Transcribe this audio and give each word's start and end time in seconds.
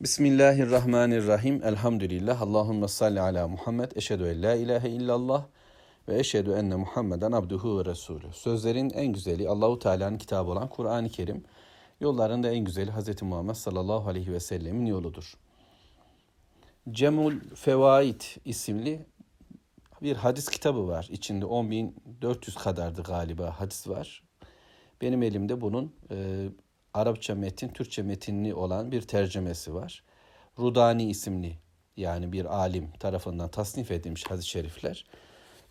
Bismillahirrahmanirrahim. 0.00 1.62
Elhamdülillah. 1.64 2.42
Allahümme 2.42 2.88
salli 2.88 3.20
ala 3.20 3.48
Muhammed. 3.48 3.90
Eşhedü 3.94 4.28
en 4.28 4.42
la 4.42 4.54
ilahe 4.54 4.88
illallah 4.88 5.44
ve 6.08 6.18
eşhedü 6.18 6.52
enne 6.52 6.76
Muhammeden 6.76 7.32
abduhu 7.32 7.78
ve 7.78 7.84
resulü. 7.84 8.32
Sözlerin 8.32 8.90
en 8.90 9.12
güzeli 9.12 9.48
Allahu 9.48 9.78
Teala'nın 9.78 10.18
kitabı 10.18 10.50
olan 10.50 10.68
Kur'an-ı 10.68 11.08
Kerim. 11.08 11.44
Yolların 12.00 12.42
da 12.42 12.50
en 12.50 12.64
güzeli 12.64 12.90
Hz. 12.90 13.22
Muhammed 13.22 13.54
sallallahu 13.54 14.08
aleyhi 14.08 14.32
ve 14.32 14.40
sellemin 14.40 14.86
yoludur. 14.86 15.34
Cemul 16.90 17.34
Fevaid 17.54 18.20
isimli 18.44 19.06
bir 20.02 20.16
hadis 20.16 20.48
kitabı 20.48 20.88
var. 20.88 21.08
İçinde 21.10 21.44
10.400 21.44 22.62
kadardı 22.62 23.02
galiba 23.02 23.60
hadis 23.60 23.88
var. 23.88 24.22
Benim 25.00 25.22
elimde 25.22 25.60
bunun 25.60 25.92
e, 26.10 26.48
Arapça 26.94 27.34
metin, 27.34 27.68
Türkçe 27.68 28.02
metinli 28.02 28.54
olan 28.54 28.92
bir 28.92 29.02
tercümesi 29.02 29.74
var. 29.74 30.02
Rudani 30.58 31.10
isimli 31.10 31.58
yani 31.96 32.32
bir 32.32 32.44
alim 32.44 32.90
tarafından 32.90 33.48
tasnif 33.48 33.90
edilmiş 33.90 34.24
hadis-i 34.30 34.48
şerifler. 34.48 35.04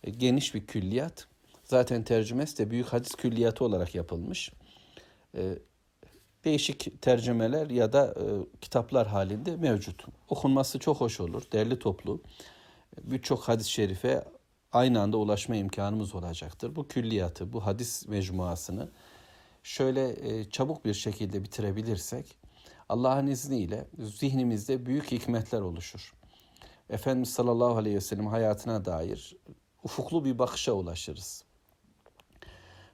E, 0.03 0.09
geniş 0.11 0.55
bir 0.55 0.65
külliyat. 0.65 1.27
Zaten 1.63 2.03
tercümesi 2.03 2.57
de 2.57 2.71
büyük 2.71 2.87
hadis 2.87 3.15
külliyatı 3.15 3.65
olarak 3.65 3.95
yapılmış. 3.95 4.51
E, 5.37 5.57
değişik 6.45 7.01
tercümeler 7.01 7.69
ya 7.69 7.93
da 7.93 8.05
e, 8.05 8.25
kitaplar 8.61 9.07
halinde 9.07 9.55
mevcut. 9.55 10.05
Okunması 10.29 10.79
çok 10.79 11.01
hoş 11.01 11.19
olur, 11.19 11.43
derli 11.53 11.79
toplu. 11.79 12.21
Birçok 13.01 13.43
hadis-i 13.43 13.71
şerife 13.71 14.23
aynı 14.71 15.01
anda 15.01 15.17
ulaşma 15.17 15.55
imkanımız 15.55 16.15
olacaktır. 16.15 16.75
Bu 16.75 16.87
külliyatı, 16.87 17.53
bu 17.53 17.65
hadis 17.65 18.07
mecmuasını 18.07 18.89
şöyle 19.63 20.09
e, 20.09 20.49
çabuk 20.49 20.85
bir 20.85 20.93
şekilde 20.93 21.43
bitirebilirsek 21.43 22.35
Allah'ın 22.89 23.27
izniyle 23.27 23.87
zihnimizde 23.99 24.85
büyük 24.85 25.11
hikmetler 25.11 25.61
oluşur. 25.61 26.13
Efendimiz 26.89 27.29
sallallahu 27.29 27.77
aleyhi 27.77 27.95
ve 27.95 28.01
sellem 28.01 28.27
hayatına 28.27 28.85
dair 28.85 29.35
ufuklu 29.83 30.25
bir 30.25 30.39
bakışa 30.39 30.71
ulaşırız. 30.71 31.43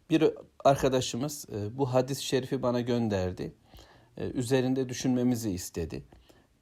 Bir 0.09 0.34
arkadaşımız 0.64 1.45
e, 1.52 1.78
bu 1.78 1.94
hadis-i 1.94 2.23
şerifi 2.23 2.62
bana 2.62 2.82
gönderdi. 2.82 3.56
E, 4.17 4.26
üzerinde 4.26 4.89
düşünmemizi 4.89 5.52
istedi. 5.52 6.04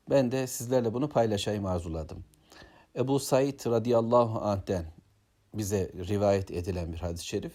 Ben 0.10 0.32
de 0.32 0.48
sizlerle 0.48 0.94
bunu 0.94 1.10
paylaşayım 1.10 1.66
arzuladım. 1.66 2.26
Ebu 2.96 3.20
Said 3.20 3.66
radıyallahu 3.66 4.40
anh'ten 4.42 4.86
bize 5.54 5.92
rivayet 6.08 6.52
edilen 6.52 6.94
bir 6.94 6.98
hadis-i 6.98 7.26
şerif. 7.26 7.54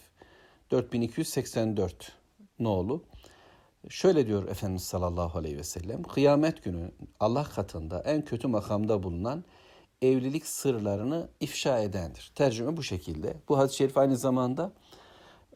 4284 0.70 2.17
nolu. 2.60 3.02
Şöyle 3.88 4.26
diyor 4.26 4.48
Efendimiz 4.48 4.82
sallallahu 4.82 5.38
aleyhi 5.38 5.56
ve 5.56 5.64
sellem. 5.64 6.02
Kıyamet 6.02 6.64
günü 6.64 6.90
Allah 7.20 7.44
katında 7.44 8.00
en 8.00 8.24
kötü 8.24 8.48
makamda 8.48 9.02
bulunan 9.02 9.44
evlilik 10.02 10.46
sırlarını 10.46 11.28
ifşa 11.40 11.78
edendir. 11.78 12.32
Tercüme 12.34 12.76
bu 12.76 12.82
şekilde. 12.82 13.36
Bu 13.48 13.58
hadis-i 13.58 13.76
şerif 13.76 13.98
aynı 13.98 14.16
zamanda 14.16 14.72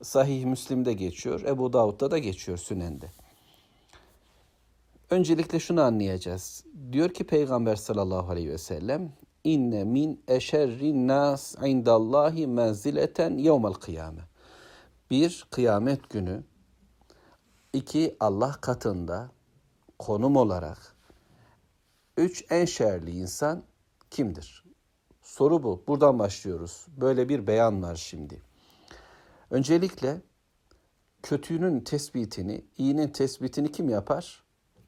Sahih 0.02 0.44
Müslim'de 0.44 0.92
geçiyor. 0.92 1.40
Ebu 1.40 1.72
Davud'da 1.72 2.10
da 2.10 2.18
geçiyor 2.18 2.58
Sünen'de. 2.58 3.06
Öncelikle 5.10 5.60
şunu 5.60 5.80
anlayacağız. 5.80 6.64
Diyor 6.92 7.08
ki 7.14 7.24
Peygamber 7.24 7.76
sallallahu 7.76 8.30
aleyhi 8.32 8.50
ve 8.50 8.58
sellem 8.58 9.12
inne 9.44 9.84
min 9.84 10.20
eşerrin 10.28 11.08
nas 11.08 11.54
indallahi 11.64 12.46
menzileten 12.46 13.38
yevmel 13.38 13.72
kıyame. 13.72 14.20
Bir, 15.10 15.46
kıyamet 15.50 16.10
günü 16.10 16.42
İki, 17.72 18.16
Allah 18.20 18.52
katında 18.60 19.30
konum 19.98 20.36
olarak. 20.36 20.94
Üç, 22.16 22.44
en 22.50 22.64
şerli 22.64 23.10
insan 23.10 23.62
kimdir? 24.10 24.64
Soru 25.22 25.62
bu. 25.62 25.82
Buradan 25.86 26.18
başlıyoruz. 26.18 26.86
Böyle 27.00 27.28
bir 27.28 27.46
beyan 27.46 27.82
var 27.82 27.96
şimdi. 27.96 28.42
Öncelikle 29.50 30.20
kötünün 31.22 31.80
tespitini, 31.80 32.64
iyinin 32.78 33.08
tespitini 33.08 33.72
kim 33.72 33.88
yapar? 33.88 34.42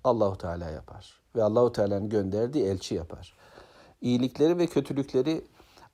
Allahu 0.04 0.38
Teala 0.38 0.70
yapar. 0.70 1.20
Ve 1.36 1.42
Allahu 1.42 1.72
Teala'nın 1.72 2.08
gönderdiği 2.08 2.64
elçi 2.64 2.94
yapar. 2.94 3.36
İyilikleri 4.00 4.58
ve 4.58 4.66
kötülükleri 4.66 5.44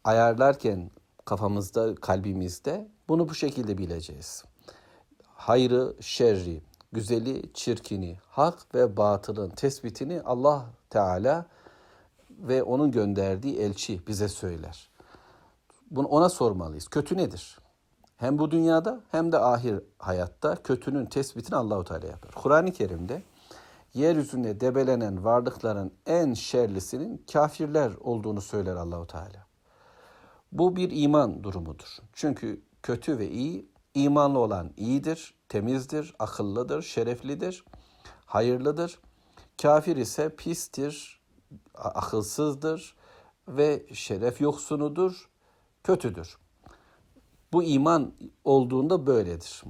ayarlarken 0.04 0.90
kafamızda, 1.24 1.94
kalbimizde 1.94 2.88
bunu 3.08 3.28
bu 3.28 3.34
şekilde 3.34 3.78
bileceğiz. 3.78 4.44
Hayrı, 5.26 5.96
şerri, 6.00 6.62
güzeli, 6.92 7.52
çirkini, 7.54 8.18
hak 8.28 8.74
ve 8.74 8.96
batılın 8.96 9.50
tespitini 9.50 10.22
Allah 10.22 10.66
Teala 10.90 11.46
ve 12.30 12.62
onun 12.62 12.90
gönderdiği 12.90 13.56
elçi 13.56 14.06
bize 14.06 14.28
söyler. 14.28 14.90
Bunu 15.90 16.06
ona 16.06 16.28
sormalıyız. 16.28 16.88
Kötü 16.88 17.16
nedir? 17.16 17.58
Hem 18.16 18.38
bu 18.38 18.50
dünyada 18.50 19.00
hem 19.10 19.32
de 19.32 19.38
ahir 19.38 19.80
hayatta 19.98 20.62
kötünün 20.62 21.06
tespitini 21.06 21.56
Allahu 21.56 21.84
Teala 21.84 22.06
yapar. 22.06 22.30
Kur'an-ı 22.34 22.72
Kerim'de 22.72 23.22
yeryüzünde 23.94 24.60
debelenen 24.60 25.24
varlıkların 25.24 25.92
en 26.06 26.34
şerlisinin 26.34 27.24
kafirler 27.32 27.92
olduğunu 28.00 28.40
söyler 28.40 28.76
Allahu 28.76 29.06
Teala. 29.06 29.46
Bu 30.52 30.76
bir 30.76 30.90
iman 30.92 31.44
durumudur. 31.44 31.98
Çünkü 32.12 32.62
kötü 32.82 33.18
ve 33.18 33.30
iyi 33.30 33.69
imanlı 33.94 34.38
olan 34.38 34.70
iyidir, 34.76 35.34
temizdir, 35.48 36.14
akıllıdır, 36.18 36.82
şereflidir, 36.82 37.64
hayırlıdır. 38.26 38.98
Kafir 39.62 39.96
ise 39.96 40.36
pistir, 40.36 41.20
akılsızdır 41.74 42.94
ve 43.48 43.86
şeref 43.92 44.40
yoksunudur, 44.40 45.30
kötüdür. 45.84 46.38
Bu 47.52 47.62
iman 47.62 48.12
olduğunda 48.44 49.06
böyledir. 49.06 49.62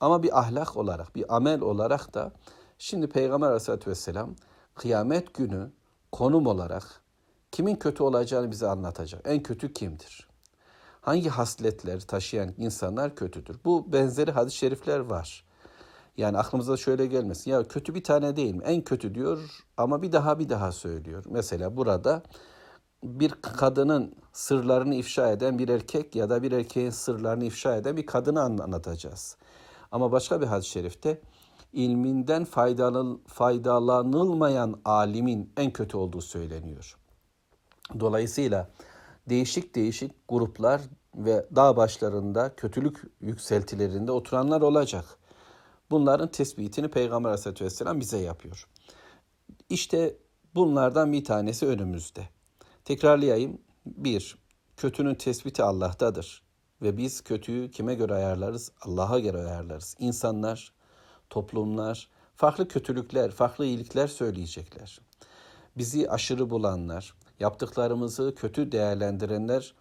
Ama 0.00 0.22
bir 0.22 0.38
ahlak 0.38 0.76
olarak, 0.76 1.16
bir 1.16 1.36
amel 1.36 1.60
olarak 1.60 2.14
da 2.14 2.32
şimdi 2.78 3.08
Peygamber 3.08 3.46
Aleyhisselatü 3.46 3.90
Vesselam 3.90 4.34
kıyamet 4.74 5.34
günü 5.34 5.72
konum 6.12 6.46
olarak 6.46 7.02
kimin 7.50 7.76
kötü 7.76 8.02
olacağını 8.02 8.50
bize 8.50 8.68
anlatacak. 8.68 9.20
En 9.24 9.42
kötü 9.42 9.72
kimdir? 9.72 10.31
Hangi 11.02 11.28
hasletler 11.28 12.00
taşıyan 12.00 12.54
insanlar 12.58 13.14
kötüdür? 13.14 13.56
Bu 13.64 13.92
benzeri 13.92 14.30
hadis-i 14.30 14.56
şerifler 14.56 14.98
var. 14.98 15.44
Yani 16.16 16.38
aklımıza 16.38 16.76
şöyle 16.76 17.06
gelmesin. 17.06 17.50
Ya 17.50 17.68
kötü 17.68 17.94
bir 17.94 18.04
tane 18.04 18.36
değil 18.36 18.54
mi? 18.54 18.62
En 18.64 18.82
kötü 18.82 19.14
diyor 19.14 19.64
ama 19.76 20.02
bir 20.02 20.12
daha 20.12 20.38
bir 20.38 20.48
daha 20.48 20.72
söylüyor. 20.72 21.24
Mesela 21.28 21.76
burada 21.76 22.22
bir 23.02 23.30
kadının 23.30 24.14
sırlarını 24.32 24.94
ifşa 24.94 25.32
eden 25.32 25.58
bir 25.58 25.68
erkek 25.68 26.16
ya 26.16 26.30
da 26.30 26.42
bir 26.42 26.52
erkeğin 26.52 26.90
sırlarını 26.90 27.44
ifşa 27.44 27.76
eden 27.76 27.96
bir 27.96 28.06
kadını 28.06 28.42
anlatacağız. 28.42 29.36
Ama 29.92 30.12
başka 30.12 30.40
bir 30.40 30.46
hadis-i 30.46 30.70
şerifte 30.70 31.20
ilminden 31.72 32.44
faydalanılmayan 33.26 34.80
alimin 34.84 35.52
en 35.56 35.72
kötü 35.72 35.96
olduğu 35.96 36.20
söyleniyor. 36.20 36.96
Dolayısıyla 38.00 38.70
değişik 39.28 39.74
değişik 39.74 40.12
gruplar 40.28 40.80
ve 41.14 41.46
dağ 41.56 41.76
başlarında 41.76 42.56
kötülük 42.56 43.02
yükseltilerinde 43.20 44.12
oturanlar 44.12 44.60
olacak. 44.60 45.04
Bunların 45.90 46.28
tespitini 46.28 46.88
Peygamber 46.88 47.28
Aleyhisselatü 47.28 47.64
Vesselam 47.64 48.00
bize 48.00 48.18
yapıyor. 48.18 48.68
İşte 49.68 50.16
bunlardan 50.54 51.12
bir 51.12 51.24
tanesi 51.24 51.66
önümüzde. 51.66 52.28
Tekrarlayayım. 52.84 53.58
Bir, 53.86 54.38
kötünün 54.76 55.14
tespiti 55.14 55.62
Allah'tadır. 55.62 56.42
Ve 56.82 56.96
biz 56.96 57.20
kötüyü 57.20 57.70
kime 57.70 57.94
göre 57.94 58.14
ayarlarız? 58.14 58.72
Allah'a 58.82 59.18
göre 59.18 59.38
ayarlarız. 59.38 59.96
İnsanlar, 59.98 60.72
toplumlar, 61.30 62.08
farklı 62.36 62.68
kötülükler, 62.68 63.30
farklı 63.30 63.64
iyilikler 63.64 64.06
söyleyecekler. 64.06 65.00
Bizi 65.76 66.10
aşırı 66.10 66.50
bulanlar, 66.50 67.14
yaptıklarımızı 67.40 68.34
kötü 68.34 68.72
değerlendirenler 68.72 69.74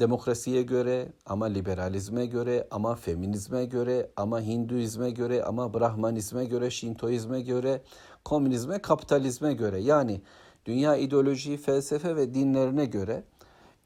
demokrasiye 0.00 0.62
göre 0.62 1.12
ama 1.26 1.46
liberalizme 1.46 2.26
göre 2.26 2.68
ama 2.70 2.94
feminizme 2.94 3.64
göre 3.64 4.10
ama 4.16 4.40
Hinduizme 4.40 5.10
göre 5.10 5.44
ama 5.44 5.74
Brahmanizme 5.74 6.44
göre, 6.44 6.70
Şintoizme 6.70 7.40
göre, 7.40 7.82
komünizme, 8.24 8.78
kapitalizme 8.78 9.54
göre 9.54 9.80
yani 9.80 10.22
dünya 10.66 10.96
ideoloji, 10.96 11.56
felsefe 11.56 12.16
ve 12.16 12.34
dinlerine 12.34 12.84
göre 12.84 13.24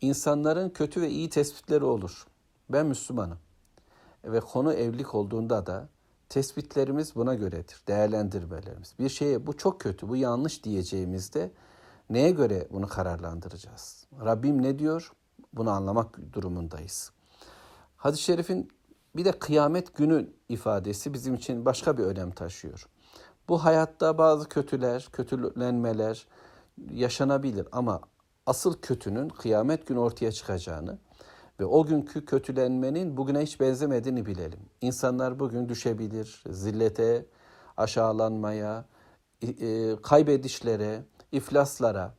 insanların 0.00 0.70
kötü 0.70 1.00
ve 1.00 1.10
iyi 1.10 1.30
tespitleri 1.30 1.84
olur. 1.84 2.26
Ben 2.70 2.86
Müslümanım. 2.86 3.38
Ve 4.24 4.40
konu 4.40 4.72
evlilik 4.72 5.14
olduğunda 5.14 5.66
da 5.66 5.88
tespitlerimiz 6.28 7.14
buna 7.14 7.34
göredir. 7.34 7.82
Değerlendirmelerimiz. 7.88 8.94
Bir 8.98 9.08
şeye 9.08 9.46
bu 9.46 9.56
çok 9.56 9.80
kötü, 9.80 10.08
bu 10.08 10.16
yanlış 10.16 10.64
diyeceğimizde 10.64 11.50
Neye 12.10 12.30
göre 12.30 12.68
bunu 12.72 12.88
kararlandıracağız? 12.88 14.06
Rabbim 14.24 14.62
ne 14.62 14.78
diyor? 14.78 15.12
Bunu 15.52 15.70
anlamak 15.70 16.18
durumundayız. 16.32 17.12
Hadis-i 17.96 18.22
şerifin 18.22 18.68
bir 19.16 19.24
de 19.24 19.32
kıyamet 19.32 19.96
günü 19.96 20.30
ifadesi 20.48 21.12
bizim 21.12 21.34
için 21.34 21.64
başka 21.64 21.98
bir 21.98 22.02
önem 22.02 22.30
taşıyor. 22.30 22.88
Bu 23.48 23.64
hayatta 23.64 24.18
bazı 24.18 24.48
kötüler, 24.48 25.08
kötülenmeler 25.12 26.26
yaşanabilir 26.90 27.68
ama 27.72 28.00
asıl 28.46 28.80
kötünün 28.80 29.28
kıyamet 29.28 29.86
günü 29.86 29.98
ortaya 29.98 30.32
çıkacağını 30.32 30.98
ve 31.60 31.64
o 31.64 31.86
günkü 31.86 32.24
kötülenmenin 32.24 33.16
bugüne 33.16 33.40
hiç 33.40 33.60
benzemediğini 33.60 34.26
bilelim. 34.26 34.60
İnsanlar 34.80 35.38
bugün 35.38 35.68
düşebilir, 35.68 36.44
zillete, 36.50 37.26
aşağılanmaya, 37.76 38.84
e, 39.42 39.96
kaybedişlere, 40.02 41.02
iflaslara 41.32 42.14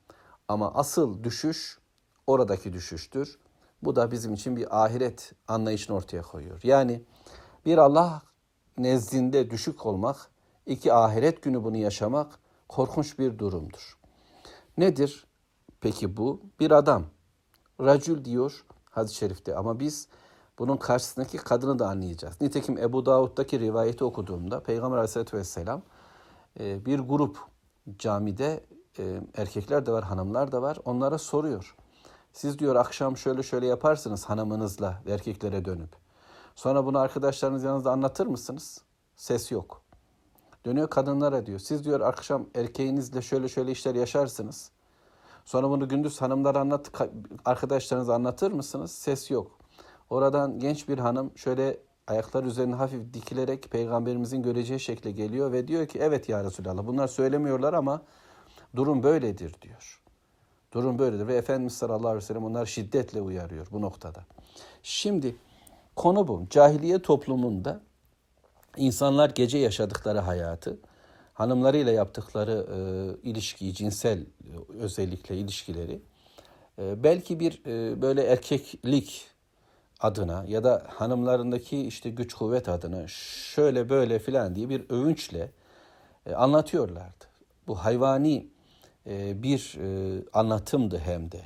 ama 0.48 0.74
asıl 0.74 1.24
düşüş 1.24 1.80
oradaki 2.28 2.74
düşüştür. 2.74 3.40
Bu 3.84 3.96
da 3.96 4.12
bizim 4.12 4.34
için 4.34 4.56
bir 4.56 4.84
ahiret 4.84 5.34
anlayışını 5.48 5.96
ortaya 5.96 6.22
koyuyor. 6.22 6.60
Yani 6.64 7.04
bir 7.66 7.78
Allah 7.78 8.22
nezdinde 8.78 9.50
düşük 9.50 9.86
olmak, 9.86 10.32
iki 10.66 10.94
ahiret 10.94 11.42
günü 11.42 11.64
bunu 11.64 11.78
yaşamak 11.78 12.40
korkunç 12.68 13.20
bir 13.20 13.40
durumdur. 13.40 13.98
Nedir 14.78 15.28
peki 15.82 16.18
bu? 16.18 16.42
Bir 16.60 16.72
adam. 16.72 17.06
Racül 17.82 18.26
diyor 18.26 18.66
hadis-i 18.90 19.16
şerifte 19.16 19.56
ama 19.56 19.80
biz 19.80 20.08
bunun 20.60 20.78
karşısındaki 20.78 21.38
kadını 21.38 21.80
da 21.80 21.90
anlayacağız. 21.90 22.42
Nitekim 22.42 22.78
Ebu 22.78 23.06
Davud'daki 23.06 23.60
rivayeti 23.60 24.04
okuduğumda 24.04 24.64
Peygamber 24.64 24.98
aleyhissalatü 24.98 25.38
vesselam 25.38 25.82
e, 26.60 26.86
bir 26.86 27.00
grup 27.00 27.38
camide 28.00 28.64
e, 29.00 29.22
erkekler 29.36 29.86
de 29.86 29.92
var, 29.92 30.04
hanımlar 30.04 30.52
da 30.52 30.62
var. 30.62 30.78
Onlara 30.86 31.18
soruyor. 31.18 31.76
Siz 32.34 32.60
diyor 32.60 32.76
akşam 32.76 33.18
şöyle 33.18 33.44
şöyle 33.44 33.68
yaparsınız 33.68 34.26
hanımınızla 34.26 35.02
erkeklere 35.10 35.66
dönüp. 35.66 35.96
Sonra 36.56 36.86
bunu 36.86 37.00
arkadaşlarınız 37.00 37.64
yanınızda 37.64 37.92
anlatır 37.92 38.28
mısınız? 38.28 38.82
Ses 39.16 39.52
yok. 39.52 39.82
Dönüyor 40.66 40.90
kadınlara 40.90 41.46
diyor. 41.46 41.60
Siz 41.60 41.86
diyor 41.86 42.00
akşam 42.00 42.46
erkeğinizle 42.56 43.22
şöyle 43.22 43.48
şöyle 43.48 43.72
işler 43.72 43.96
yaşarsınız. 43.96 44.72
Sonra 45.46 45.70
bunu 45.70 45.90
gündüz 45.90 46.22
hanımlara 46.22 46.60
anlat, 46.60 46.92
arkadaşlarınıza 47.46 48.16
anlatır 48.16 48.52
mısınız? 48.52 48.92
Ses 48.92 49.32
yok. 49.32 49.60
Oradan 50.10 50.60
genç 50.60 50.90
bir 50.90 51.00
hanım 51.00 51.32
şöyle 51.36 51.78
ayaklar 52.08 52.44
üzerine 52.44 52.76
hafif 52.76 53.14
dikilerek 53.14 53.72
peygamberimizin 53.72 54.44
göreceği 54.44 54.80
şekle 54.80 55.12
geliyor 55.12 55.52
ve 55.52 55.68
diyor 55.68 55.88
ki 55.88 56.00
evet 56.02 56.30
ya 56.30 56.44
Resulallah 56.44 56.88
bunlar 56.88 57.08
söylemiyorlar 57.08 57.74
ama 57.74 58.02
durum 58.76 59.04
böyledir 59.04 59.54
diyor. 59.62 60.02
Durum 60.74 61.00
böyledir 61.00 61.28
ve 61.28 61.36
Efendimiz 61.36 61.74
sallallahu 61.74 62.08
aleyhi 62.08 62.24
ve 62.24 62.28
sellem 62.28 62.46
onları 62.46 62.68
şiddetle 62.68 63.22
uyarıyor 63.22 63.68
bu 63.72 63.82
noktada. 63.82 64.26
Şimdi 64.84 65.36
konu 65.96 66.28
bu. 66.28 66.44
Cahiliye 66.50 67.02
toplumunda 67.02 67.82
insanlar 68.78 69.30
gece 69.30 69.58
yaşadıkları 69.58 70.20
hayatı, 70.20 70.80
hanımlarıyla 71.34 71.92
yaptıkları 71.92 72.68
e, 72.76 73.30
ilişkiyi, 73.30 73.74
cinsel 73.74 74.20
e, 74.20 74.26
özellikle 74.80 75.38
ilişkileri 75.38 76.02
e, 76.80 77.04
belki 77.04 77.40
bir 77.40 77.62
e, 77.66 78.02
böyle 78.02 78.24
erkeklik 78.24 79.28
adına 80.00 80.46
ya 80.48 80.64
da 80.64 80.86
hanımlarındaki 80.88 81.88
işte 81.88 82.10
güç 82.10 82.34
kuvvet 82.34 82.70
adına 82.70 83.08
şöyle 83.08 83.90
böyle 83.90 84.20
filan 84.20 84.56
diye 84.56 84.70
bir 84.70 84.90
övünçle 84.90 85.52
e, 86.26 86.34
anlatıyorlardı. 86.34 87.26
Bu 87.68 87.76
hayvani 87.76 88.48
bir 89.44 89.78
e, 89.82 90.24
anlatımdı 90.34 91.02
hem 91.06 91.32
de. 91.32 91.42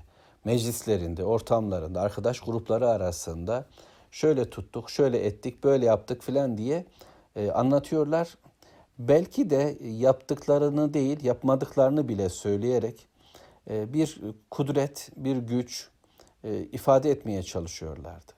Meclislerinde, 0.46 1.26
ortamlarında, 1.26 2.02
arkadaş 2.02 2.40
grupları 2.40 2.90
arasında 2.90 3.66
şöyle 4.12 4.50
tuttuk, 4.50 4.90
şöyle 4.90 5.26
ettik, 5.26 5.64
böyle 5.64 5.86
yaptık 5.86 6.24
filan 6.24 6.58
diye 6.58 6.86
e, 7.36 7.52
anlatıyorlar. 7.52 8.38
Belki 9.00 9.50
de 9.50 9.78
yaptıklarını 9.82 10.94
değil, 10.94 11.24
yapmadıklarını 11.24 12.10
bile 12.10 12.30
söyleyerek 12.30 13.08
e, 13.70 13.94
bir 13.94 14.22
kudret, 14.52 15.12
bir 15.16 15.38
güç 15.38 15.90
e, 16.44 16.58
ifade 16.58 17.12
etmeye 17.12 17.44
çalışıyorlardı. 17.44 18.32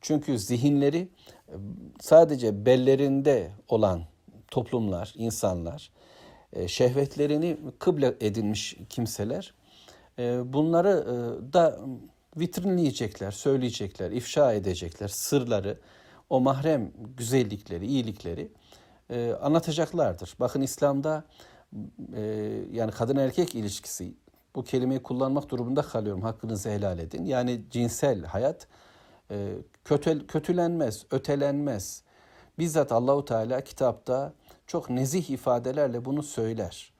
Çünkü 0.00 0.38
zihinleri 0.38 1.08
e, 1.48 1.54
sadece 2.00 2.66
bellerinde 2.66 3.50
olan 3.68 4.02
toplumlar, 4.50 5.14
insanlar, 5.16 5.90
e, 5.94 5.97
şehvetlerini 6.66 7.56
kıble 7.78 8.14
edinmiş 8.20 8.76
kimseler 8.88 9.54
e, 10.18 10.52
bunları 10.52 11.06
da 11.52 11.80
vitrinleyecekler, 12.36 13.30
söyleyecekler, 13.30 14.10
ifşa 14.10 14.52
edecekler, 14.52 15.08
sırları, 15.08 15.78
o 16.30 16.40
mahrem 16.40 16.92
güzellikleri, 17.16 17.86
iyilikleri 17.86 18.48
anlatacaklardır. 19.40 20.34
Bakın 20.40 20.60
İslam'da 20.60 21.24
yani 22.72 22.90
kadın 22.90 23.16
erkek 23.16 23.54
ilişkisi 23.54 24.14
bu 24.54 24.64
kelimeyi 24.64 25.02
kullanmak 25.02 25.48
durumunda 25.50 25.82
kalıyorum. 25.82 26.22
Hakkınızı 26.22 26.70
helal 26.70 26.98
edin. 26.98 27.24
Yani 27.24 27.60
cinsel 27.70 28.24
hayat 28.24 28.66
e, 29.30 29.54
kötü, 29.84 30.26
kötülenmez, 30.26 31.06
ötelenmez. 31.10 32.02
Bizzat 32.58 32.92
Allahu 32.92 33.24
Teala 33.24 33.60
kitapta 33.60 34.32
çok 34.68 34.90
nezih 34.90 35.30
ifadelerle 35.30 36.04
bunu 36.04 36.22
söyler. 36.22 36.92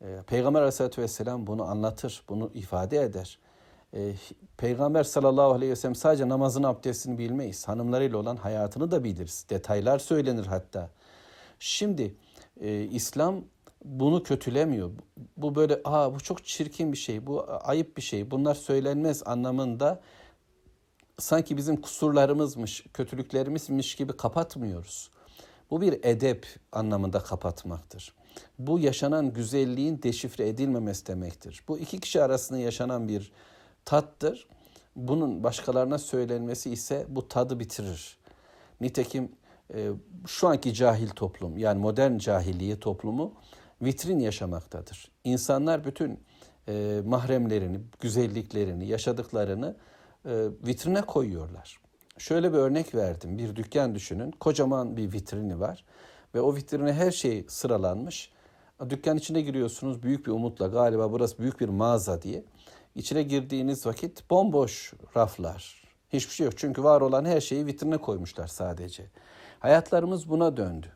E, 0.00 0.22
Peygamber 0.26 0.60
Aleyhisselatü 0.60 1.02
Vesselam 1.02 1.46
bunu 1.46 1.64
anlatır, 1.64 2.22
bunu 2.28 2.50
ifade 2.54 3.02
eder. 3.02 3.38
E, 3.94 4.12
Peygamber 4.56 5.04
sallallahu 5.04 5.52
aleyhi 5.52 5.72
ve 5.72 5.76
sellem 5.76 5.94
sadece 5.94 6.28
namazın 6.28 6.62
abdestini 6.62 7.18
bilmeyiz. 7.18 7.68
Hanımlarıyla 7.68 8.18
olan 8.18 8.36
hayatını 8.36 8.90
da 8.90 9.04
biliriz. 9.04 9.46
Detaylar 9.50 9.98
söylenir 9.98 10.46
hatta. 10.46 10.90
Şimdi 11.58 12.14
e, 12.60 12.82
İslam 12.82 13.44
bunu 13.84 14.22
kötülemiyor. 14.22 14.90
Bu 15.36 15.54
böyle 15.54 15.80
aa 15.84 16.14
bu 16.14 16.20
çok 16.20 16.44
çirkin 16.44 16.92
bir 16.92 16.96
şey, 16.96 17.26
bu 17.26 17.46
ayıp 17.48 17.96
bir 17.96 18.02
şey. 18.02 18.30
Bunlar 18.30 18.54
söylenmez 18.54 19.22
anlamında 19.26 20.00
sanki 21.18 21.56
bizim 21.56 21.80
kusurlarımızmış, 21.80 22.84
kötülüklerimizmiş 22.94 23.94
gibi 23.94 24.16
kapatmıyoruz. 24.16 25.10
Bu 25.70 25.80
bir 25.80 26.04
edep 26.04 26.46
anlamında 26.72 27.20
kapatmaktır. 27.20 28.14
Bu 28.58 28.78
yaşanan 28.78 29.32
güzelliğin 29.32 30.02
deşifre 30.02 30.48
edilmemesi 30.48 31.06
demektir. 31.06 31.62
Bu 31.68 31.78
iki 31.78 32.00
kişi 32.00 32.22
arasında 32.22 32.58
yaşanan 32.58 33.08
bir 33.08 33.32
tattır. 33.84 34.48
Bunun 34.96 35.44
başkalarına 35.44 35.98
söylenmesi 35.98 36.70
ise 36.70 37.06
bu 37.08 37.28
tadı 37.28 37.60
bitirir. 37.60 38.18
Nitekim 38.80 39.32
e, 39.74 39.90
şu 40.26 40.48
anki 40.48 40.74
cahil 40.74 41.08
toplum 41.08 41.58
yani 41.58 41.80
modern 41.80 42.18
cahiliye 42.18 42.80
toplumu 42.80 43.34
vitrin 43.82 44.18
yaşamaktadır. 44.18 45.10
İnsanlar 45.24 45.84
bütün 45.84 46.20
e, 46.68 47.00
mahremlerini, 47.04 47.80
güzelliklerini, 48.00 48.86
yaşadıklarını 48.86 49.76
e, 50.24 50.30
vitrine 50.66 51.02
koyuyorlar. 51.02 51.80
Şöyle 52.18 52.52
bir 52.52 52.58
örnek 52.58 52.94
verdim. 52.94 53.38
Bir 53.38 53.56
dükkan 53.56 53.94
düşünün. 53.94 54.30
Kocaman 54.30 54.96
bir 54.96 55.12
vitrini 55.12 55.60
var 55.60 55.84
ve 56.34 56.40
o 56.40 56.56
vitrine 56.56 56.92
her 56.92 57.10
şey 57.10 57.44
sıralanmış. 57.48 58.30
Dükkan 58.90 59.16
içine 59.16 59.40
giriyorsunuz 59.40 60.02
büyük 60.02 60.26
bir 60.26 60.32
umutla 60.32 60.66
galiba 60.66 61.12
burası 61.12 61.38
büyük 61.38 61.60
bir 61.60 61.68
mağaza 61.68 62.22
diye. 62.22 62.44
İçine 62.94 63.22
girdiğiniz 63.22 63.86
vakit 63.86 64.30
bomboş 64.30 64.92
raflar. 65.16 65.82
Hiçbir 66.12 66.34
şey 66.34 66.44
yok. 66.44 66.58
Çünkü 66.58 66.84
var 66.84 67.00
olan 67.00 67.24
her 67.24 67.40
şeyi 67.40 67.66
vitrine 67.66 67.98
koymuşlar 67.98 68.46
sadece. 68.46 69.06
Hayatlarımız 69.60 70.28
buna 70.28 70.56
döndü. 70.56 70.86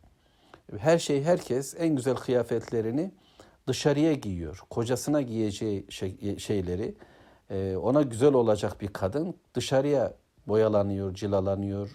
Her 0.79 0.99
şey 0.99 1.23
herkes 1.23 1.75
en 1.79 1.97
güzel 1.97 2.17
kıyafetlerini 2.17 3.13
dışarıya 3.67 4.13
giyiyor. 4.13 4.63
Kocasına 4.71 5.23
giyeceği 5.23 5.87
şey, 5.89 6.39
şeyleri 6.39 6.95
ee, 7.51 7.77
ona 7.77 8.03
güzel 8.03 8.33
olacak 8.33 8.81
bir 8.81 8.89
kadın 8.89 9.35
dışarıya 9.55 10.15
boyalanıyor, 10.47 11.15
cilalanıyor, 11.15 11.91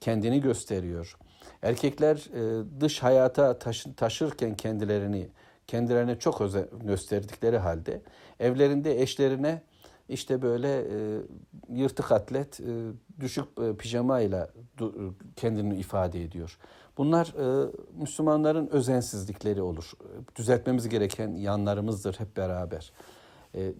kendini 0.00 0.40
gösteriyor. 0.40 1.16
Erkekler 1.62 2.16
e, 2.16 2.64
dış 2.80 3.02
hayata 3.02 3.58
taşırken 3.96 4.54
kendilerini 4.54 5.28
kendilerine 5.66 6.18
çok 6.18 6.40
özen 6.40 6.66
gösterdikleri 6.84 7.58
halde 7.58 8.00
evlerinde 8.40 9.02
eşlerine 9.02 9.62
işte 10.10 10.42
böyle 10.42 10.78
e, 10.78 11.20
yırtık 11.68 12.12
atlet, 12.12 12.60
e, 12.60 12.64
düşük 13.20 13.44
e, 13.62 13.76
pijamayla 13.76 14.50
kendini 15.36 15.76
ifade 15.76 16.24
ediyor. 16.24 16.58
Bunlar 16.98 17.34
Müslümanların 17.96 18.66
özensizlikleri 18.66 19.62
olur. 19.62 19.92
Düzeltmemiz 20.36 20.88
gereken 20.88 21.28
yanlarımızdır 21.28 22.14
hep 22.20 22.36
beraber. 22.36 22.92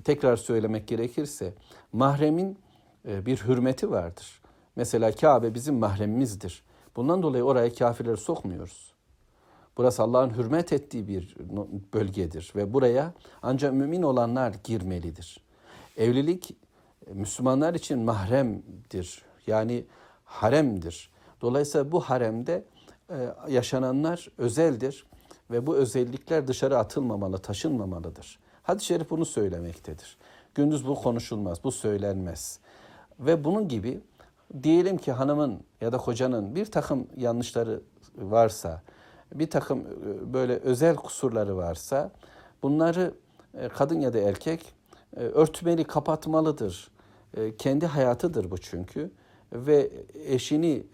Tekrar 0.04 0.36
söylemek 0.36 0.88
gerekirse 0.88 1.54
mahremin 1.92 2.58
bir 3.04 3.36
hürmeti 3.36 3.90
vardır. 3.90 4.40
Mesela 4.76 5.12
Kabe 5.12 5.54
bizim 5.54 5.74
mahremimizdir. 5.74 6.62
Bundan 6.96 7.22
dolayı 7.22 7.44
oraya 7.44 7.74
kafirleri 7.74 8.16
sokmuyoruz. 8.16 8.92
Burası 9.76 10.02
Allah'ın 10.02 10.30
hürmet 10.30 10.72
ettiği 10.72 11.08
bir 11.08 11.36
bölgedir 11.94 12.52
ve 12.56 12.72
buraya 12.72 13.14
ancak 13.42 13.72
mümin 13.72 14.02
olanlar 14.02 14.54
girmelidir. 14.64 15.40
Evlilik 15.96 16.56
e, 17.06 17.12
Müslümanlar 17.12 17.74
için 17.74 17.98
mahremdir. 17.98 19.22
Yani 19.46 19.84
haremdir. 20.24 21.10
Dolayısıyla 21.40 21.92
bu 21.92 22.00
haremde 22.00 22.64
e, 23.10 23.28
yaşananlar 23.48 24.28
özeldir 24.38 25.06
ve 25.50 25.66
bu 25.66 25.76
özellikler 25.76 26.48
dışarı 26.48 26.78
atılmamalı, 26.78 27.38
taşınmamalıdır. 27.38 28.38
Hadis-i 28.62 28.86
şerif 28.86 29.10
bunu 29.10 29.24
söylemektedir. 29.24 30.18
Gündüz 30.54 30.86
bu 30.86 30.94
konuşulmaz, 30.94 31.64
bu 31.64 31.72
söylenmez. 31.72 32.60
Ve 33.20 33.44
bunun 33.44 33.68
gibi 33.68 34.00
diyelim 34.62 34.98
ki 34.98 35.12
hanımın 35.12 35.60
ya 35.80 35.92
da 35.92 35.98
kocanın 35.98 36.54
bir 36.54 36.66
takım 36.66 37.06
yanlışları 37.16 37.80
varsa, 38.16 38.82
bir 39.34 39.50
takım 39.50 39.80
e, 39.80 40.32
böyle 40.32 40.56
özel 40.56 40.96
kusurları 40.96 41.56
varsa 41.56 42.10
bunları 42.62 43.14
e, 43.54 43.68
kadın 43.68 44.00
ya 44.00 44.12
da 44.12 44.18
erkek 44.18 44.74
e, 45.16 45.20
örtmeli, 45.20 45.84
kapatmalıdır. 45.84 46.90
Kendi 47.58 47.86
hayatıdır 47.86 48.50
bu 48.50 48.58
çünkü 48.58 49.10
ve 49.52 49.90
eşini 50.14 50.86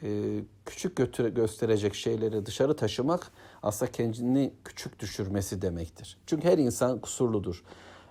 küçük 0.67 0.97
götüre, 0.97 1.29
gösterecek 1.29 1.95
şeyleri 1.95 2.47
dışarı 2.47 2.77
taşımak 2.77 3.31
aslında 3.63 3.93
kendini 3.93 4.53
küçük 4.65 4.99
düşürmesi 4.99 5.63
demektir. 5.63 6.19
Çünkü 6.27 6.49
her 6.49 6.59
insan 6.59 6.99
kusurludur 6.99 7.65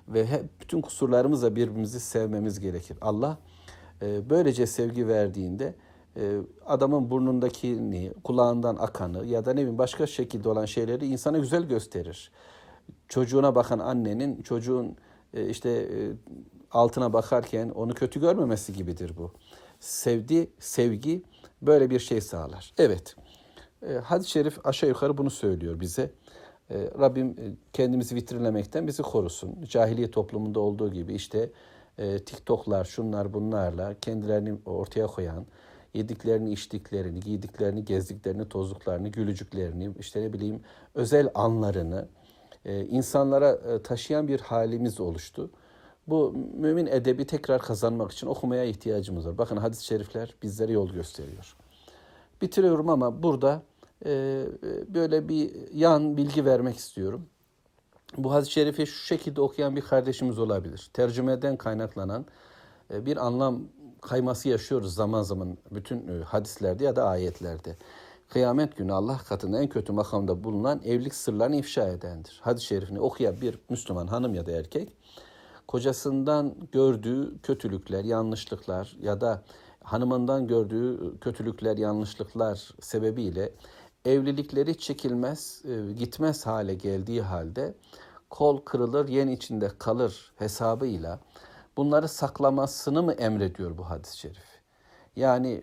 ve 0.07 0.27
bütün 0.61 0.81
kusurlarımızla 0.81 1.55
birbirimizi 1.55 1.99
sevmemiz 1.99 2.59
gerekir. 2.59 2.97
Allah 3.01 3.37
böylece 4.01 4.67
sevgi 4.67 5.07
verdiğinde 5.07 5.75
adamın 6.65 7.09
burnundakini, 7.09 8.13
kulağından 8.23 8.75
akanı 8.75 9.25
ya 9.25 9.45
da 9.45 9.53
ne 9.53 9.57
bileyim 9.57 9.77
başka 9.77 10.07
şekilde 10.07 10.49
olan 10.49 10.65
şeyleri 10.65 11.05
insana 11.05 11.37
güzel 11.37 11.63
gösterir. 11.63 12.31
Çocuğuna 13.07 13.55
bakan 13.55 13.79
annenin 13.79 14.41
çocuğun 14.41 14.95
işte 15.49 15.89
altına 16.71 17.13
bakarken 17.13 17.69
onu 17.69 17.93
kötü 17.93 18.19
görmemesi 18.19 18.73
gibidir 18.73 19.17
bu. 19.17 19.31
Sevdi, 19.79 20.49
sevgi 20.59 21.23
böyle 21.61 21.89
bir 21.89 21.99
şey 21.99 22.21
sağlar. 22.21 22.73
Evet, 22.77 23.15
hadis-i 24.03 24.29
şerif 24.29 24.65
aşağı 24.65 24.89
yukarı 24.89 25.17
bunu 25.17 25.29
söylüyor 25.29 25.79
bize. 25.79 26.11
Rabbim 26.71 27.57
kendimizi 27.73 28.15
vitrinlemekten 28.15 28.87
bizi 28.87 29.03
korusun. 29.03 29.55
Cahiliye 29.69 30.11
toplumunda 30.11 30.59
olduğu 30.59 30.91
gibi 30.91 31.13
işte 31.13 31.51
TikTok'lar, 31.97 32.85
şunlar 32.85 33.33
bunlarla 33.33 33.93
kendilerini 33.99 34.57
ortaya 34.65 35.07
koyan, 35.07 35.45
yediklerini, 35.93 36.51
içtiklerini, 36.51 37.19
giydiklerini, 37.19 37.85
gezdiklerini, 37.85 38.49
tozduklarını, 38.49 39.09
gülücüklerini, 39.09 39.89
işte 39.99 40.21
ne 40.21 40.33
bileyim 40.33 40.61
özel 40.95 41.29
anlarını 41.35 42.07
insanlara 42.89 43.81
taşıyan 43.81 44.27
bir 44.27 44.39
halimiz 44.39 44.99
oluştu. 44.99 45.51
Bu 46.07 46.33
mümin 46.57 46.85
edebi 46.85 47.25
tekrar 47.25 47.61
kazanmak 47.61 48.11
için 48.11 48.27
okumaya 48.27 48.63
ihtiyacımız 48.63 49.27
var. 49.27 49.37
Bakın 49.37 49.57
hadis-i 49.57 49.85
şerifler 49.85 50.35
bizlere 50.43 50.71
yol 50.71 50.89
gösteriyor. 50.89 51.55
Bitiriyorum 52.41 52.89
ama 52.89 53.23
burada 53.23 53.61
böyle 54.93 55.29
bir 55.29 55.71
yan 55.73 56.17
bilgi 56.17 56.45
vermek 56.45 56.77
istiyorum. 56.77 57.27
Bu 58.17 58.33
hadis-i 58.33 58.51
şerifi 58.51 58.87
şu 58.87 59.05
şekilde 59.05 59.41
okuyan 59.41 59.75
bir 59.75 59.81
kardeşimiz 59.81 60.39
olabilir. 60.39 60.89
Tercümeden 60.93 61.57
kaynaklanan 61.57 62.25
bir 62.91 63.25
anlam 63.25 63.61
kayması 64.01 64.49
yaşıyoruz 64.49 64.95
zaman 64.95 65.23
zaman 65.23 65.57
bütün 65.71 66.21
hadislerde 66.21 66.83
ya 66.83 66.95
da 66.95 67.07
ayetlerde. 67.07 67.77
Kıyamet 68.29 68.77
günü 68.77 68.93
Allah 68.93 69.17
katında 69.17 69.61
en 69.61 69.69
kötü 69.69 69.93
makamda 69.93 70.43
bulunan 70.43 70.81
evlilik 70.85 71.15
sırlarını 71.15 71.55
ifşa 71.55 71.89
edendir. 71.89 72.39
Hadis-i 72.43 72.65
şerifini 72.65 72.99
okuyan 72.99 73.41
bir 73.41 73.59
Müslüman 73.69 74.07
hanım 74.07 74.33
ya 74.33 74.45
da 74.45 74.51
erkek 74.51 74.97
kocasından 75.67 76.55
gördüğü 76.71 77.37
kötülükler, 77.43 78.03
yanlışlıklar 78.03 78.97
ya 79.01 79.21
da 79.21 79.43
hanımından 79.83 80.47
gördüğü 80.47 81.19
kötülükler, 81.19 81.77
yanlışlıklar 81.77 82.69
sebebiyle 82.81 83.51
evlilikleri 84.05 84.77
çekilmez, 84.77 85.63
gitmez 85.97 86.45
hale 86.45 86.73
geldiği 86.73 87.21
halde 87.21 87.73
kol 88.29 88.61
kırılır, 88.61 89.07
yen 89.07 89.27
içinde 89.27 89.71
kalır 89.79 90.33
hesabıyla 90.35 91.19
bunları 91.77 92.07
saklamasını 92.07 93.03
mı 93.03 93.13
emrediyor 93.13 93.77
bu 93.77 93.89
hadis-i 93.89 94.17
şerif? 94.17 94.61
Yani 95.15 95.61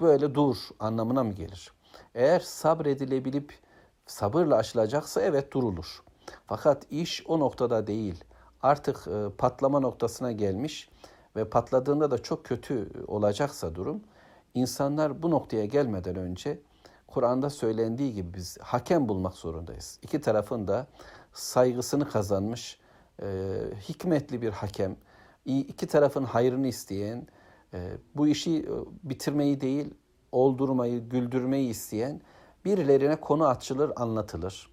böyle 0.00 0.34
dur 0.34 0.56
anlamına 0.78 1.24
mı 1.24 1.32
gelir? 1.32 1.72
Eğer 2.14 2.40
sabredilebilip 2.40 3.58
sabırla 4.06 4.56
aşılacaksa 4.56 5.20
evet 5.20 5.52
durulur. 5.52 6.02
Fakat 6.46 6.92
iş 6.92 7.26
o 7.26 7.40
noktada 7.40 7.86
değil. 7.86 8.24
Artık 8.62 9.04
patlama 9.38 9.80
noktasına 9.80 10.32
gelmiş 10.32 10.90
ve 11.36 11.50
patladığında 11.50 12.10
da 12.10 12.22
çok 12.22 12.44
kötü 12.44 12.90
olacaksa 13.06 13.74
durum, 13.74 14.00
insanlar 14.54 15.22
bu 15.22 15.30
noktaya 15.30 15.64
gelmeden 15.64 16.16
önce 16.16 16.60
Kur'an'da 17.08 17.50
söylendiği 17.50 18.14
gibi 18.14 18.34
biz 18.34 18.58
hakem 18.60 19.08
bulmak 19.08 19.34
zorundayız. 19.34 19.98
İki 20.02 20.20
tarafın 20.20 20.68
da 20.68 20.86
saygısını 21.32 22.08
kazanmış, 22.08 22.80
hikmetli 23.88 24.42
bir 24.42 24.50
hakem, 24.50 24.96
iki 25.44 25.86
tarafın 25.86 26.24
hayrını 26.24 26.66
isteyen, 26.66 27.26
bu 28.14 28.28
işi 28.28 28.68
bitirmeyi 29.02 29.60
değil, 29.60 29.94
oldurmayı, 30.32 31.08
güldürmeyi 31.08 31.68
isteyen 31.68 32.20
birilerine 32.64 33.16
konu 33.16 33.46
açılır, 33.46 33.92
anlatılır. 33.96 34.70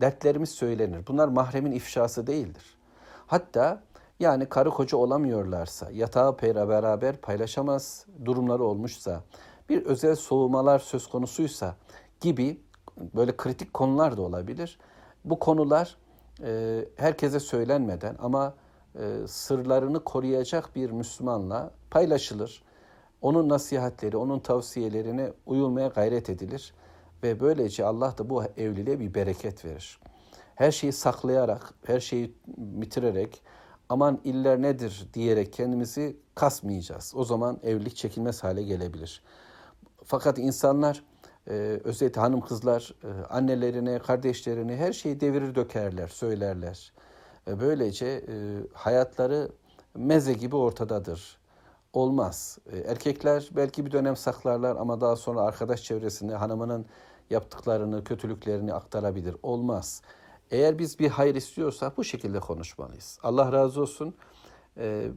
Dertlerimiz 0.00 0.50
söylenir. 0.50 1.06
Bunlar 1.06 1.28
mahremin 1.28 1.72
ifşası 1.72 2.26
değildir. 2.26 2.78
Hatta 3.26 3.82
yani 4.20 4.46
karı 4.46 4.70
koca 4.70 4.98
olamıyorlarsa, 4.98 5.90
yatağı 5.90 6.38
beraber 6.42 7.16
paylaşamaz 7.16 8.06
durumları 8.24 8.64
olmuşsa, 8.64 9.22
bir 9.68 9.84
özel 9.84 10.16
soğumalar 10.16 10.78
söz 10.78 11.06
konusuysa 11.06 11.76
gibi 12.20 12.60
böyle 13.14 13.36
kritik 13.36 13.74
konular 13.74 14.16
da 14.16 14.22
olabilir. 14.22 14.78
Bu 15.24 15.38
konular 15.38 15.96
e, 16.42 16.84
herkese 16.96 17.40
söylenmeden 17.40 18.16
ama 18.18 18.54
e, 18.94 19.26
sırlarını 19.26 20.04
koruyacak 20.04 20.76
bir 20.76 20.90
Müslümanla 20.90 21.70
paylaşılır. 21.90 22.62
Onun 23.22 23.48
nasihatleri, 23.48 24.16
onun 24.16 24.38
tavsiyelerine 24.38 25.32
uyulmaya 25.46 25.88
gayret 25.88 26.30
edilir 26.30 26.74
ve 27.22 27.40
böylece 27.40 27.84
Allah 27.84 28.18
da 28.18 28.30
bu 28.30 28.44
evliliğe 28.44 29.00
bir 29.00 29.14
bereket 29.14 29.64
verir. 29.64 30.00
Her 30.54 30.72
şeyi 30.72 30.92
saklayarak, 30.92 31.74
her 31.86 32.00
şeyi 32.00 32.34
bitirerek 32.56 33.42
aman 33.88 34.20
iller 34.24 34.62
nedir 34.62 35.08
diyerek 35.14 35.52
kendimizi 35.52 36.16
kasmayacağız. 36.34 37.12
O 37.16 37.24
zaman 37.24 37.60
evlilik 37.62 37.96
çekilmez 37.96 38.44
hale 38.44 38.62
gelebilir. 38.62 39.22
Fakat 40.08 40.38
insanlar 40.38 41.04
e, 41.48 41.80
özellikle 41.84 42.20
hanım 42.20 42.40
kızlar 42.40 42.94
e, 43.04 43.26
annelerine, 43.26 43.98
kardeşlerine 43.98 44.76
her 44.76 44.92
şeyi 44.92 45.20
devirir 45.20 45.54
dökerler, 45.54 46.08
söylerler. 46.08 46.92
E, 47.48 47.60
böylece 47.60 48.24
hayatları 48.72 49.48
meze 49.94 50.32
gibi 50.32 50.56
ortadadır. 50.56 51.38
Olmaz. 51.92 52.58
Erkekler 52.86 53.48
belki 53.56 53.86
bir 53.86 53.90
dönem 53.90 54.16
saklarlar 54.16 54.76
ama 54.76 55.00
daha 55.00 55.16
sonra 55.16 55.40
arkadaş 55.40 55.82
çevresinde 55.82 56.34
hanımının 56.34 56.86
yaptıklarını, 57.30 58.04
kötülüklerini 58.04 58.74
aktarabilir. 58.74 59.36
Olmaz. 59.42 60.02
Eğer 60.50 60.78
biz 60.78 60.98
bir 60.98 61.08
hayır 61.08 61.34
istiyorsak 61.34 61.96
bu 61.96 62.04
şekilde 62.04 62.40
konuşmalıyız. 62.40 63.18
Allah 63.22 63.52
razı 63.52 63.80
olsun. 63.80 64.14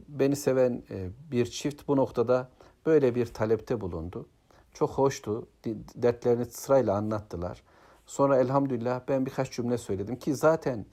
Beni 0.08 0.36
seven 0.36 0.82
bir 1.30 1.46
çift 1.46 1.88
bu 1.88 1.96
noktada 1.96 2.48
böyle 2.86 3.14
bir 3.14 3.26
talepte 3.26 3.80
bulundu. 3.80 4.26
Çok 4.74 4.90
hoştu. 4.90 5.46
Dertlerini 5.94 6.44
sırayla 6.44 6.96
anlattılar. 6.96 7.62
Sonra 8.06 8.38
elhamdülillah 8.38 9.00
ben 9.08 9.26
birkaç 9.26 9.52
cümle 9.52 9.78
söyledim 9.78 10.16
ki 10.16 10.34
zaten 10.34 10.86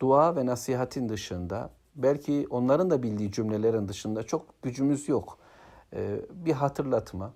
dua 0.00 0.36
ve 0.36 0.46
nasihatin 0.46 1.08
dışında 1.08 1.70
belki 1.96 2.46
onların 2.50 2.90
da 2.90 3.02
bildiği 3.02 3.32
cümlelerin 3.32 3.88
dışında 3.88 4.22
çok 4.22 4.62
gücümüz 4.62 5.08
yok. 5.08 5.38
Ee, 5.92 6.20
bir 6.30 6.52
hatırlatma. 6.52 7.32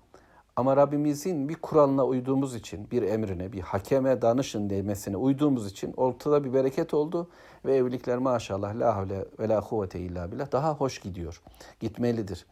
Ama 0.56 0.76
Rabbimizin 0.76 1.48
bir 1.48 1.54
kuralına 1.54 2.06
uyduğumuz 2.06 2.54
için, 2.54 2.90
bir 2.90 3.02
emrine, 3.02 3.52
bir 3.52 3.60
hakeme 3.60 4.22
danışın 4.22 4.70
demesine 4.70 5.16
uyduğumuz 5.16 5.66
için 5.66 5.94
ortada 5.96 6.44
bir 6.44 6.54
bereket 6.54 6.94
oldu 6.94 7.30
ve 7.64 7.76
evlilikler 7.76 8.18
maşallah 8.18 8.74
la 8.74 8.96
havle 8.96 9.24
ve 9.38 9.48
la 9.48 9.60
kuvvete 9.60 10.00
illa 10.00 10.32
billah 10.32 10.52
daha 10.52 10.74
hoş 10.74 10.98
gidiyor. 10.98 11.42
Gitmelidir. 11.80 12.46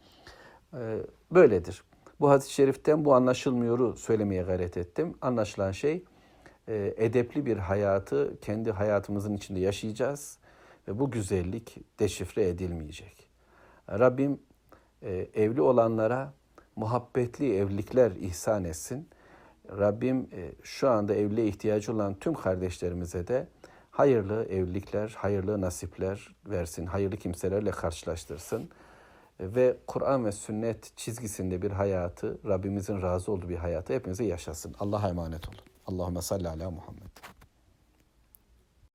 Ee, 0.73 0.97
böyledir. 1.31 1.83
Bu 2.21 2.29
hadis-i 2.29 2.53
şeriften 2.53 3.05
bu 3.05 3.15
anlaşılmıyoru 3.15 3.95
söylemeye 3.97 4.43
gayret 4.43 4.77
ettim. 4.77 5.15
Anlaşılan 5.21 5.71
şey 5.71 6.03
e, 6.67 6.93
edepli 6.97 7.45
bir 7.45 7.57
hayatı 7.57 8.39
kendi 8.41 8.71
hayatımızın 8.71 9.33
içinde 9.33 9.59
yaşayacağız 9.59 10.37
ve 10.87 10.99
bu 10.99 11.11
güzellik 11.11 11.77
deşifre 11.99 12.47
edilmeyecek. 12.47 13.29
Rabbim 13.89 14.39
e, 15.01 15.27
evli 15.33 15.61
olanlara 15.61 16.33
muhabbetli 16.75 17.55
evlilikler 17.55 18.11
ihsan 18.11 18.63
etsin. 18.63 19.09
Rabbim 19.69 20.29
e, 20.33 20.51
şu 20.63 20.89
anda 20.89 21.15
evliliğe 21.15 21.47
ihtiyacı 21.47 21.93
olan 21.93 22.13
tüm 22.19 22.33
kardeşlerimize 22.33 23.27
de 23.27 23.47
hayırlı 23.91 24.43
evlilikler, 24.43 25.15
hayırlı 25.17 25.61
nasipler 25.61 26.35
versin, 26.45 26.85
hayırlı 26.85 27.17
kimselerle 27.17 27.71
karşılaştırsın 27.71 28.69
ve 29.41 29.77
Kur'an 29.87 30.25
ve 30.25 30.31
sünnet 30.31 30.97
çizgisinde 30.97 31.61
bir 31.61 31.71
hayatı, 31.71 32.37
Rabbimizin 32.47 33.01
razı 33.01 33.31
olduğu 33.31 33.49
bir 33.49 33.55
hayatı 33.55 33.93
hepimize 33.93 34.25
yaşasın. 34.25 34.75
Allah'a 34.79 35.09
emanet 35.09 35.49
olun. 35.49 35.57
Allahümme 35.87 36.21
salli 36.21 36.49
ala 36.49 36.71
Muhammed. 36.71 37.01